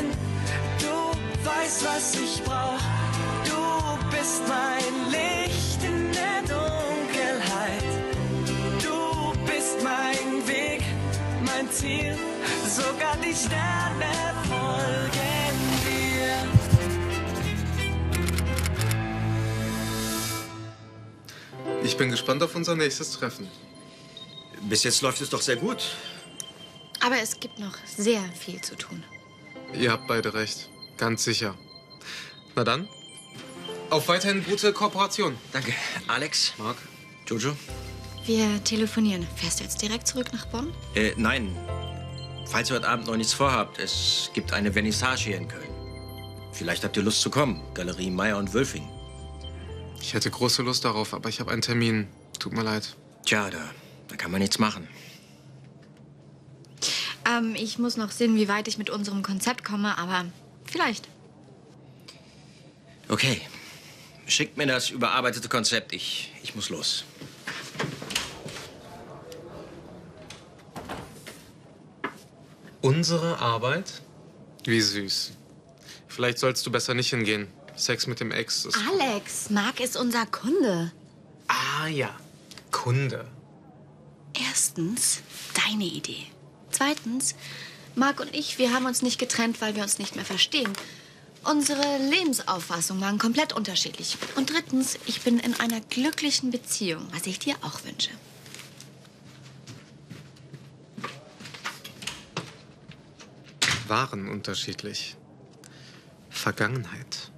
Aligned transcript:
bin. 0.00 0.10
Du 0.78 1.14
weißt, 1.44 1.84
was 1.84 2.14
ich 2.14 2.42
brauch. 2.42 2.80
Du 3.44 3.98
bist 4.10 4.42
mein 4.48 5.10
Licht 5.10 5.82
in 5.82 6.12
der 6.12 6.40
Dunkelheit. 6.42 7.84
Du 8.82 9.32
bist 9.44 9.82
mein 9.82 10.46
Weg, 10.46 10.82
mein 11.44 11.70
Ziel. 11.70 12.16
Sogar 12.66 13.16
die 13.16 13.34
Sterne 13.34 14.34
folgen 14.48 15.56
dir. 15.84 16.36
Ich 21.82 21.96
bin 21.96 22.10
gespannt 22.10 22.42
auf 22.42 22.54
unser 22.54 22.76
nächstes 22.76 23.12
Treffen. 23.12 23.48
Bis 24.62 24.84
jetzt 24.84 25.00
läuft 25.02 25.20
es 25.20 25.30
doch 25.30 25.40
sehr 25.40 25.56
gut. 25.56 25.96
Aber 27.00 27.18
es 27.18 27.40
gibt 27.40 27.58
noch 27.58 27.74
sehr 27.86 28.22
viel 28.38 28.60
zu 28.60 28.76
tun. 28.76 29.02
Ihr 29.74 29.92
habt 29.92 30.06
beide 30.06 30.34
recht. 30.34 30.68
Ganz 30.96 31.24
sicher. 31.24 31.54
Na 32.56 32.64
dann, 32.64 32.88
auf 33.90 34.06
weiterhin 34.06 34.44
gute 34.44 34.72
Kooperation. 34.72 35.36
Danke. 35.52 35.72
Alex? 36.06 36.54
Marc? 36.58 36.76
Jojo? 37.26 37.56
Wir 38.24 38.62
telefonieren. 38.62 39.26
Fährst 39.34 39.58
du 39.58 39.64
jetzt 39.64 39.82
direkt 39.82 40.06
zurück 40.06 40.32
nach 40.32 40.46
Bonn? 40.46 40.72
Äh, 40.94 41.12
nein. 41.16 41.56
Falls 42.46 42.70
ihr 42.70 42.76
heute 42.76 42.88
Abend 42.88 43.08
noch 43.08 43.16
nichts 43.16 43.32
vorhabt, 43.32 43.78
es 43.78 44.30
gibt 44.32 44.52
eine 44.52 44.72
Vernissage 44.72 45.24
hier 45.24 45.36
in 45.36 45.48
Köln. 45.48 45.68
Vielleicht 46.52 46.84
habt 46.84 46.96
ihr 46.96 47.02
Lust 47.02 47.20
zu 47.20 47.30
kommen. 47.30 47.62
Galerie 47.74 48.10
Meyer 48.10 48.38
und 48.38 48.54
Wölfing. 48.54 48.88
Ich 50.00 50.14
hätte 50.14 50.30
große 50.30 50.62
Lust 50.62 50.84
darauf, 50.84 51.12
aber 51.12 51.28
ich 51.28 51.40
habe 51.40 51.50
einen 51.50 51.62
Termin. 51.62 52.06
Tut 52.38 52.52
mir 52.52 52.62
leid. 52.62 52.96
Tja, 53.26 53.50
da, 53.50 53.58
da 54.08 54.16
kann 54.16 54.30
man 54.30 54.40
nichts 54.40 54.58
machen. 54.60 54.86
Ähm, 57.26 57.54
ich 57.54 57.78
muss 57.78 57.96
noch 57.96 58.10
sehen, 58.10 58.36
wie 58.36 58.48
weit 58.48 58.68
ich 58.68 58.78
mit 58.78 58.90
unserem 58.90 59.22
Konzept 59.22 59.64
komme, 59.64 59.96
aber 59.98 60.26
vielleicht. 60.64 61.08
Okay. 63.08 63.40
Schickt 64.26 64.56
mir 64.56 64.66
das 64.66 64.90
überarbeitete 64.90 65.48
Konzept. 65.48 65.92
Ich, 65.92 66.32
ich 66.42 66.54
muss 66.54 66.68
los. 66.68 67.04
Unsere 72.80 73.38
Arbeit? 73.38 74.02
Wie 74.64 74.80
süß. 74.80 75.32
Vielleicht 76.06 76.38
sollst 76.38 76.64
du 76.64 76.70
besser 76.70 76.94
nicht 76.94 77.10
hingehen. 77.10 77.48
Sex 77.76 78.06
mit 78.06 78.20
dem 78.20 78.30
Ex 78.30 78.64
ist... 78.64 78.78
Alex, 78.88 79.50
Marc 79.50 79.80
ist 79.80 79.96
unser 79.96 80.26
Kunde. 80.26 80.92
Ah 81.48 81.88
ja, 81.88 82.10
Kunde. 82.70 83.26
Erstens, 84.34 85.22
deine 85.54 85.84
Idee. 85.84 86.26
Zweitens, 86.80 87.34
Marc 87.94 88.20
und 88.20 88.34
ich, 88.34 88.56
wir 88.56 88.72
haben 88.72 88.86
uns 88.86 89.02
nicht 89.02 89.18
getrennt, 89.18 89.60
weil 89.60 89.76
wir 89.76 89.82
uns 89.82 89.98
nicht 89.98 90.16
mehr 90.16 90.24
verstehen. 90.24 90.72
Unsere 91.44 91.98
Lebensauffassungen 91.98 93.02
waren 93.02 93.18
komplett 93.18 93.52
unterschiedlich. 93.52 94.16
Und 94.36 94.50
drittens, 94.50 94.98
ich 95.04 95.20
bin 95.20 95.38
in 95.38 95.52
einer 95.60 95.82
glücklichen 95.82 96.50
Beziehung, 96.50 97.06
was 97.12 97.26
ich 97.26 97.38
dir 97.38 97.54
auch 97.60 97.84
wünsche. 97.84 98.08
Waren 103.86 104.30
unterschiedlich. 104.30 105.16
Vergangenheit. 106.30 107.29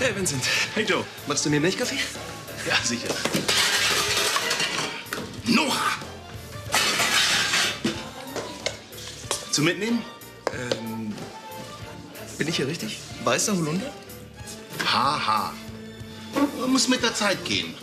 Hey 0.00 0.14
Vincent. 0.14 0.42
Hey 0.74 0.84
Joe. 0.84 1.04
Machst 1.26 1.44
du 1.44 1.50
mir 1.50 1.60
Milchkaffee? 1.60 1.98
Ja, 2.68 2.76
sicher. 2.82 3.08
Noah! 5.44 5.98
Zum 9.50 9.64
Mitnehmen? 9.64 10.02
Ähm, 10.52 11.12
bin 12.38 12.48
ich 12.48 12.56
hier 12.56 12.66
richtig? 12.66 12.98
Weißer 13.24 13.56
Holunder? 13.56 13.92
Haha. 14.84 15.52
Muss 16.66 16.88
mit 16.88 17.02
der 17.02 17.14
Zeit 17.14 17.44
gehen. 17.44 17.74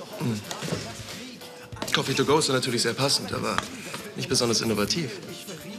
Coffee 1.94 2.14
to 2.14 2.26
go 2.26 2.40
ist 2.40 2.50
natürlich 2.50 2.82
sehr 2.82 2.94
passend, 2.94 3.34
aber 3.34 3.56
nicht 4.16 4.30
besonders 4.30 4.62
innovativ. 4.62 5.12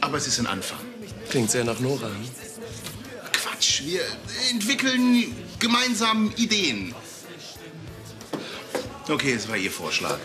Aber 0.01 0.17
es 0.17 0.27
ist 0.27 0.39
ein 0.39 0.47
Anfang. 0.47 0.79
Klingt 1.29 1.51
sehr 1.51 1.63
nach 1.63 1.79
Nora. 1.79 2.07
hm? 2.07 2.46
Wir 3.83 4.01
entwickeln 4.51 5.35
gemeinsam 5.59 6.33
Ideen. 6.37 6.95
Okay, 9.07 9.33
es 9.33 9.47
war 9.47 9.57
Ihr 9.57 9.71
Vorschlag. 9.71 10.17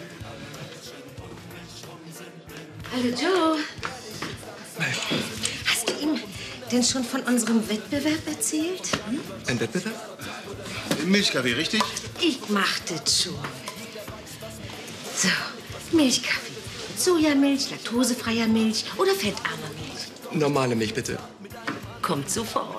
Hallo 2.93 3.09
Joe. 3.09 3.59
Hast 5.67 5.89
du 5.89 5.93
ihm 6.03 6.19
denn 6.71 6.83
schon 6.83 7.05
von 7.05 7.21
unserem 7.23 7.69
Wettbewerb 7.69 8.27
erzählt? 8.27 8.89
Hm? 9.09 9.21
Ein 9.47 9.61
Wettbewerb? 9.61 9.95
Milchkaffee, 11.05 11.53
richtig? 11.53 11.83
Ich 12.21 12.39
mach 12.49 12.79
das 12.81 13.23
schon. 13.23 13.39
So, 15.17 15.29
Milchkaffee. 15.97 16.53
Sojamilch, 16.97 17.71
laktosefreier 17.71 18.47
Milch 18.47 18.85
oder 18.97 19.15
fettarmer 19.15 19.71
Milch. 19.81 20.41
Normale 20.41 20.75
Milch, 20.75 20.95
bitte. 20.95 21.19
Kommt 22.01 22.31
sofort. 22.31 22.72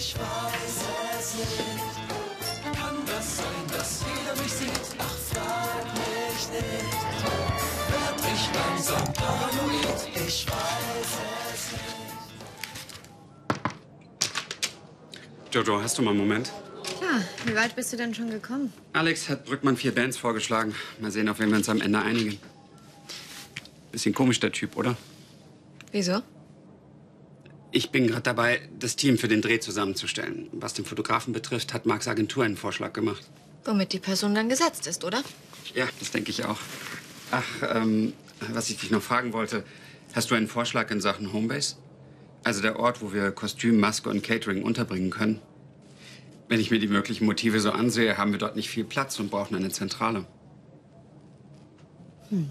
Ich 0.00 0.14
weiß 0.14 0.84
es 1.18 1.34
nicht. 1.34 1.58
Kann 2.78 2.96
das 3.04 3.38
sein, 3.38 3.46
dass 3.72 4.04
jeder 4.06 4.40
mich 4.40 4.52
sieht? 4.52 4.70
Ach, 4.96 5.18
frag 5.32 5.86
mich 5.92 6.48
nicht. 6.52 7.02
Werd 7.90 8.20
ich 8.32 8.48
langsam 8.54 9.12
paranoid? 9.12 10.08
Ich 10.14 10.46
weiß 10.46 11.18
es 11.52 11.72
nicht. 11.72 11.96
Jojo, 15.52 15.82
hast 15.82 15.98
du 15.98 16.02
mal 16.02 16.10
einen 16.10 16.20
Moment? 16.20 16.52
Klar, 16.98 17.20
wie 17.44 17.56
weit 17.56 17.74
bist 17.74 17.92
du 17.92 17.96
denn 17.96 18.14
schon 18.14 18.30
gekommen? 18.30 18.72
Alex 18.92 19.28
hat 19.28 19.46
Brückmann 19.46 19.76
vier 19.76 19.92
Bands 19.92 20.16
vorgeschlagen. 20.16 20.76
Mal 21.00 21.10
sehen, 21.10 21.28
auf 21.28 21.40
wen 21.40 21.50
wir 21.50 21.56
uns 21.56 21.68
am 21.68 21.80
Ende 21.80 22.00
einigen. 22.00 22.38
Bisschen 23.90 24.14
komisch, 24.14 24.38
der 24.38 24.52
Typ, 24.52 24.76
oder? 24.76 24.96
Wieso? 25.90 26.22
Ich 27.78 27.90
bin 27.90 28.08
gerade 28.08 28.22
dabei, 28.22 28.60
das 28.76 28.96
Team 28.96 29.18
für 29.18 29.28
den 29.28 29.40
Dreh 29.40 29.60
zusammenzustellen. 29.60 30.48
Was 30.50 30.74
den 30.74 30.84
Fotografen 30.84 31.32
betrifft, 31.32 31.72
hat 31.72 31.86
Marks 31.86 32.08
Agentur 32.08 32.42
einen 32.42 32.56
Vorschlag 32.56 32.92
gemacht. 32.92 33.24
Womit 33.64 33.92
die 33.92 34.00
Person 34.00 34.34
dann 34.34 34.48
gesetzt 34.48 34.88
ist, 34.88 35.04
oder? 35.04 35.22
Ja, 35.76 35.86
das 36.00 36.10
denke 36.10 36.30
ich 36.30 36.44
auch. 36.44 36.58
Ach, 37.30 37.44
ähm, 37.62 38.14
was 38.48 38.68
ich 38.68 38.78
dich 38.78 38.90
noch 38.90 39.00
fragen 39.00 39.32
wollte. 39.32 39.62
Hast 40.12 40.28
du 40.28 40.34
einen 40.34 40.48
Vorschlag 40.48 40.90
in 40.90 41.00
Sachen 41.00 41.32
Homebase? 41.32 41.76
Also 42.42 42.62
der 42.62 42.80
Ort, 42.80 43.00
wo 43.00 43.12
wir 43.12 43.30
Kostüm, 43.30 43.78
Maske 43.78 44.08
und 44.08 44.24
Catering 44.24 44.64
unterbringen 44.64 45.10
können? 45.10 45.40
Wenn 46.48 46.58
ich 46.58 46.72
mir 46.72 46.80
die 46.80 46.88
möglichen 46.88 47.26
Motive 47.26 47.60
so 47.60 47.70
ansehe, 47.70 48.18
haben 48.18 48.32
wir 48.32 48.40
dort 48.40 48.56
nicht 48.56 48.70
viel 48.70 48.82
Platz 48.82 49.20
und 49.20 49.30
brauchen 49.30 49.54
eine 49.54 49.70
Zentrale. 49.70 50.26
Hm. 52.30 52.50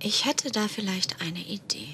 Ich 0.00 0.24
hätte 0.24 0.50
da 0.50 0.68
vielleicht 0.68 1.20
eine 1.20 1.40
Idee. 1.40 1.88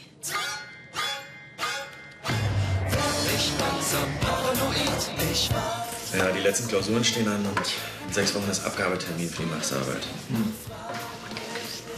Langsam 3.85 4.09
paranoid. 4.21 5.11
Ich 5.33 5.51
weiß. 5.51 6.19
Ja, 6.19 6.31
die 6.31 6.41
letzten 6.41 6.69
Klausuren 6.69 7.05
stehen 7.05 7.29
an 7.29 7.45
und 7.45 7.61
in 8.07 8.15
sechs 8.15 8.35
Wochen 8.35 8.49
ist 8.51 8.65
Abgabetermin 8.65 9.29
für 9.29 9.43
die 9.43 9.49
Masterarbeit. 9.49 10.07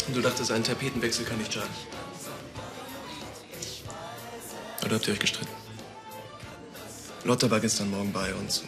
Und 0.06 0.16
du 0.16 0.20
dachtest, 0.20 0.50
ein 0.50 0.64
Tapetenwechsel 0.64 1.24
kann 1.24 1.38
nicht 1.38 1.52
schaden. 1.52 1.70
Oder 4.84 4.96
habt 4.96 5.06
ihr 5.06 5.14
euch 5.14 5.18
gestritten? 5.18 5.52
Lotte 7.24 7.50
war 7.50 7.60
gestern 7.60 7.90
Morgen 7.90 8.12
bei 8.12 8.32
uns 8.34 8.62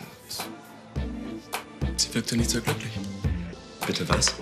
und 1.01 2.01
sie 2.01 2.13
wirkte 2.13 2.37
nicht 2.37 2.51
so 2.51 2.61
glücklich. 2.61 2.93
Bitte 3.87 4.09
was? 4.09 4.35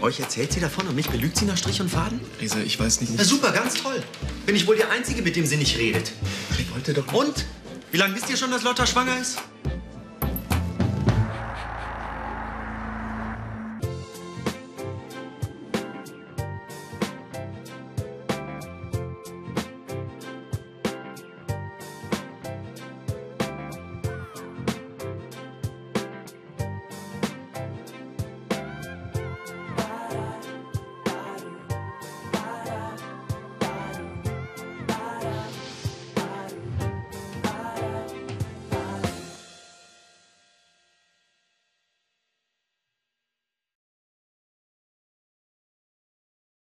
Euch 0.00 0.20
erzählt 0.20 0.52
sie 0.52 0.60
davon 0.60 0.86
und 0.88 0.94
mich 0.94 1.10
belügt 1.10 1.36
sie 1.36 1.44
nach 1.44 1.58
Strich 1.58 1.80
und 1.80 1.90
Faden? 1.90 2.20
Lisa, 2.40 2.58
ich 2.60 2.78
weiß 2.78 3.02
nicht. 3.02 3.12
Na 3.16 3.24
super, 3.24 3.50
ganz 3.52 3.74
toll. 3.74 4.02
Bin 4.46 4.56
ich 4.56 4.66
wohl 4.66 4.76
der 4.76 4.90
Einzige, 4.90 5.20
mit 5.20 5.36
dem 5.36 5.44
sie 5.44 5.56
nicht 5.56 5.76
redet? 5.76 6.12
Ich 6.80 6.86
wollte 6.86 7.02
doch. 7.02 7.12
Und? 7.12 7.44
Wie 7.90 7.98
lange 7.98 8.14
wisst 8.14 8.30
ihr 8.30 8.38
schon, 8.38 8.50
dass 8.50 8.62
Lotta 8.62 8.86
schwanger 8.86 9.20
ist? 9.20 9.38